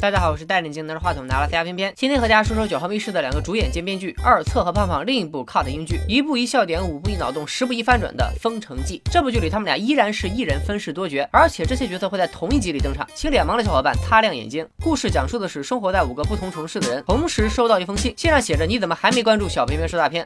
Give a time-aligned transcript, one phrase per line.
[0.00, 9.02] 大家好，我是戴眼镜拿着话筒拿了 CR 片片，今天和大家说说《九号密室》的两个主演兼编剧二策和胖胖另一部 cut 英剧，一部一笑点，五部一脑洞，十部一翻转的《封城记》。
[9.10, 14.64] 这部剧里他们俩依然是一人分饰多角，而且这些角色会在同一集里登场，请脸盲的小伙伴擦亮眼睛。
[14.84, 20.24] 故事讲述的是生活在五个不同城市的人同时收到一封信，信上写着你怎么还没关注小片片说大片？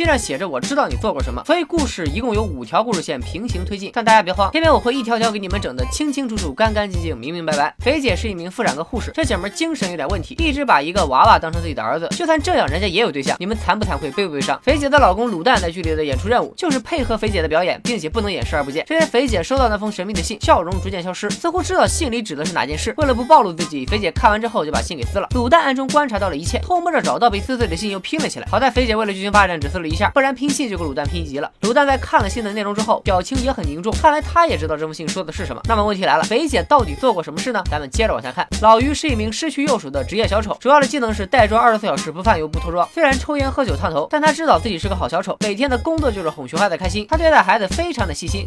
[0.00, 1.44] 信上写着我知道你做过什么。
[1.44, 7.74] 所以故事一共有五条故事线平行推进，但大家别慌，偏偏我会一条条给你们整的清清楚楚、干干净净、明明白白。
[7.80, 12.08] 肥姐是一名妇产科护士，这姐们精神有点问题，一直把一个娃娃当成自己的儿子。
[12.12, 14.58] 就算这样，人家也有对象，你们惭不惭愧，悲不悲伤？
[14.62, 18.82] 肥姐的老公卤蛋在剧里的演出任务就是配合肥姐的表演，并且不能演视而不见。
[18.88, 22.94] 这天，肥姐收到那封神秘的信，笑容逐渐消失，似乎知道信里指的是哪件事。
[22.96, 25.28] 为了不暴露自己，肥姐看完之后就把信给撕了。
[25.34, 28.46] 卤蛋暗中观察到了一切，偷摸着找到被撕碎的信，又拼了起来。
[28.50, 31.50] 好在肥姐为了剧情发展只撕了一下，不然拼信就跟卤蛋拼急了。
[31.62, 35.60] 卤蛋在看了信的内容之后，表情也很凝重，看来他也知道这封信说的是什么。
[35.66, 37.62] 那么问题来了，肥姐到底做过什么事呢？
[37.70, 38.46] 咱们接着往下看。
[38.62, 42.88] 老于是一名失去右手的职业小丑，主要的技能是带妆二十四小时不犯油不脱妆。
[42.94, 47.06] 虽然抽烟喝酒烫头，但他知道自己是个好小丑，每天的工作就是哄熊孩子开心。
[47.08, 48.46] 他对待孩子非常的细心.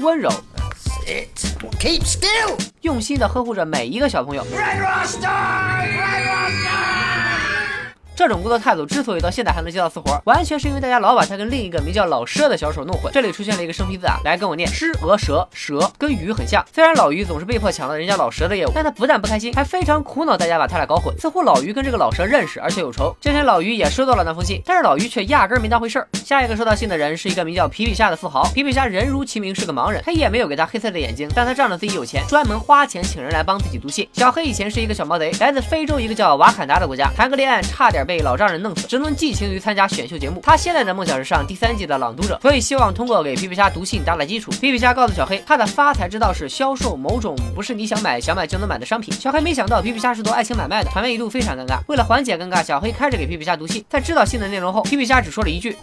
[0.00, 0.28] 温柔
[1.06, 1.28] ，It.
[1.78, 2.58] Keep still!
[2.82, 4.44] 用心的呵护着每一个小朋友。
[4.44, 4.82] Red!
[8.24, 13.12] 这种工作态度之所以到现在还能接到私活，完全是因为大家老把他跟另一个名叫老佘的小丑弄混。
[13.12, 16.64] 这里出现了一个生僻字啊，来跟我念：狮、鹅、蛇，蛇跟鱼很像。
[16.72, 21.14] 虽然老于总是被迫抢了人家老佘的业务，但他不但不开心，还非常苦恼大家把他俩搞混。
[21.18, 23.14] 似乎老于跟这个老佘认识，而且有仇。
[23.20, 26.08] 这天老于也收到了那封信，但是老于却压根儿没当回事儿。
[26.14, 34.08] 下一个收到信的人是一个名叫皮皮虾的富豪，皮皮虾人如其名是个盲人，他也没有给他黑色的眼睛，但他仗着自己有钱，专门花钱请人来帮自己读信。
[34.14, 40.40] 小黑以前是一个小毛贼，来自非洲一个叫瓦坎达的国家，谈个恋爱差点被被老丈人弄死，只能寄情于参加选秀节目。
[40.40, 44.52] 他现在的梦想是上第三季的朗读者，所以希望通过给皮皮虾读信打打基础。
[44.52, 49.12] 皮皮虾告诉小黑，他的发财之道是销售某种不是你想买想买就能买的商品。
[49.14, 51.80] 小黑没想到皮皮虾是做爱情买卖的，场面一度非常尴尬。
[51.88, 53.84] 为了缓解尴尬，小黑开始给皮皮虾读信。
[53.90, 55.76] 在知道信的内容后，皮皮虾只说了一句。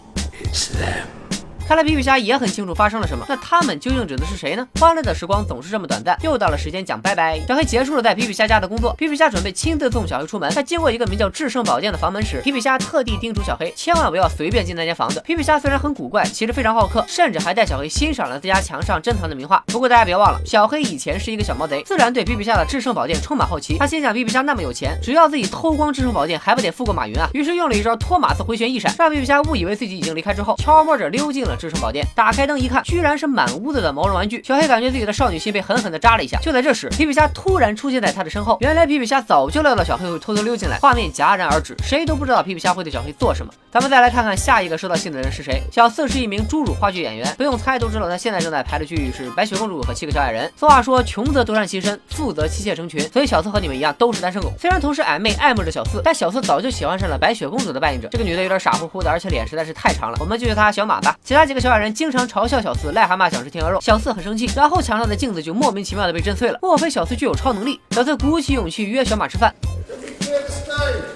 [1.71, 4.67] 看来皮皮虾也很清楚发生了什么，那他们究竟指的是谁呢？
[4.77, 7.39] 欢乐的时光总是这么短暂，又到了时间讲拜拜。
[7.47, 10.51] 小黑结束了在皮皮虾家的工作，皮皮虾准备亲自送小黑出门。
[10.51, 15.23] 在经过一个名叫至圣宝殿的房门时，皮皮虾特地叮嘱小黑千万不要随便进那间房子。
[15.25, 19.63] 皮皮虾虽然很古怪，其实非常好客，甚至还带小黑欣赏了自家墙上珍藏的名画。
[19.67, 23.77] 不过大家别忘了，小黑以前是一个小毛贼，自然对皮皮虾的至圣宝殿充满好奇。
[23.77, 27.29] 他心想皮皮虾那么有钱，只要自己偷光至圣宝殿，还不得富过马云啊？
[27.33, 32.05] 于是用了一招托马斯回旋一闪，让皮皮虾误以为自己已经离开之后，悄摸着溜进了至圣宝殿。
[32.16, 34.44] 打开灯一看，居然是满屋子的毛绒玩具。
[34.44, 36.39] 小黑感觉自己的少女心被狠狠地扎了一下。
[36.39, 38.57] 就在这时，皮皮虾突然出现在他的身后。
[38.59, 43.53] 原来皮皮虾早就料到小黑会偷偷溜进来，画面戛然而止，谁都不知道皮皮虾会对小黑做什么。
[43.72, 45.61] 咱们再来看看下一个收到信的人是谁。
[45.72, 50.47] 小四是一名侏儒话剧演员，不用猜都知道他现在正在排的剧是《白雪公主和七个小矮人》。
[50.59, 52.99] 俗话说，穷则独善其身，富则妻妾成群。
[53.11, 54.51] 所以小四和你们一样都是单身狗。
[54.59, 58.09] 虽然同时矮妹爱慕着小四，但小四早就喜欢上了白雪公主的扮演者。
[58.11, 61.16] 这个女的有点傻乎乎的，而且脸实在是太长了，我们就叫她小马吧。
[61.23, 66.59] 其他几个小矮人经常嘲笑小四癞蛤蟆想吃天鹅肉，小四很生气，然后墙上的镜子就莫名其妙的被震碎了。
[66.62, 67.79] 莫非小四具有超能力？
[67.91, 69.53] 小四鼓起勇气约小马吃饭。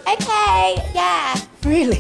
[0.05, 1.35] Okay, yeah.
[1.63, 1.99] Really?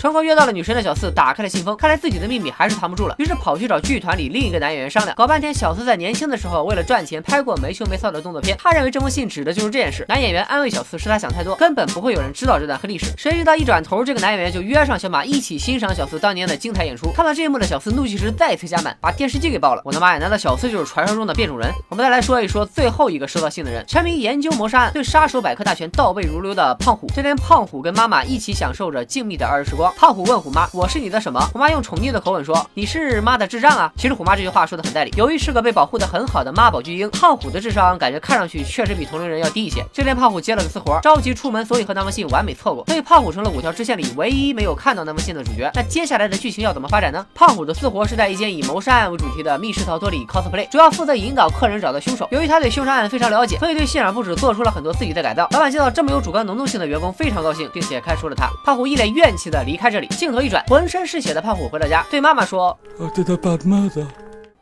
[0.00, 5.14] 成功约到了女神的小四打开了信封，看来自己的秘密还是藏不住了，于是跑去找剧团里另一个男演员商量。
[5.14, 10.06] 搞半天，小四在年轻的时候为了赚钱拍过没羞没臊的动作片，他认为这封信指的就是这件事。
[10.08, 13.12] 男演员安慰小四是他想太多，根本不会有人知道这段黑历史。
[13.18, 17.12] 谁知道一转头，这个男演员就约上小马一起欣赏小四当年的精彩演出。
[17.12, 19.82] 看到这一幕的小四怒气值再次加满，把电视机给爆了。
[19.84, 21.70] 我的妈呀，难道小四就是传说中的变种人？
[21.90, 27.06] 我们再来说一说最后一个收到信的人，沉迷研究谋杀案，对杀手百科大全倒背如流的胖虎。
[27.14, 29.89] 这天，胖虎跟妈妈一起享受着静谧的二日时光。
[29.96, 30.68] 胖虎问虎妈。
[30.72, 31.40] 我是你的什么？
[31.52, 35.12] 虎妈用宠溺的口吻说：“你是妈的智障啊！”其实虎妈这句话说的很在理。
[35.16, 39.84] 由于是个被保护的很好的妈宝巨婴，胖虎的智商感觉看上去确实比同龄人要低一些。
[39.92, 42.84] 这天胖虎接了个私活，着急出门，所以和那封信完美错过。
[42.86, 45.70] 所以胖虎成了五条支线里唯一没有看到那封信的主角。
[45.74, 47.24] 那接下来的剧情要怎么发展呢？
[47.34, 52.28] 胖虎的私活是在一间以谋杀案为主题的密室逃脱里 cosplay，主要负责引导客人找到凶手。
[52.30, 55.48] 由于他对凶杀案非常了解，所以对现场布置做出了很多自己的改造。
[55.52, 58.48] 老板见到这么有主观能动性的员工，非常高兴，并且开除了他。
[58.64, 64.04] 胖虎一脸怨气的离开这里，镜头一转，浑身是血的胖虎回到家，对妈妈说 I did a bad murder.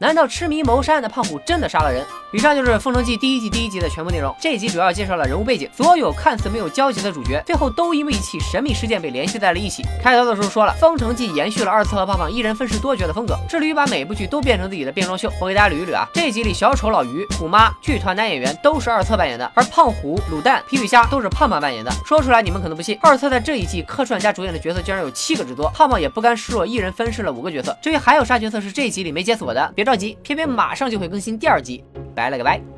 [0.00, 2.06] 难道痴迷谋杀案的胖虎真的杀了人？
[2.30, 4.32] 以上就是《封神记》第一季第一集的全部内容。
[4.40, 9.82] 这一集主要介绍了人物背景，所有看似没有交集的主角，最后都因为一起神秘事件被联系在了一起。
[10.00, 15.32] 开头的时候说了，《封神记》延续了二次和胖胖一人分饰多角的风格，致力于把每部剧都变成自己的变装秀。
[15.40, 21.90] 我给大家捋一捋啊，这一集里小丑老于、虎妈、剧团男演员都是二次扮演的，而胖虎、卤蛋、皮皮虾都是胖胖扮演的。
[22.06, 27.76] 说出来你们可能不信，二次在这一季客串加主演的角色竟然有七个之多，胖胖也不甘示弱，一人分饰了五个角色。
[27.82, 31.82] 至于还有啥角色是这一集里没解锁的，别着急，偏偏马上就会更新第二集。
[32.14, 32.77] 拜了个拜。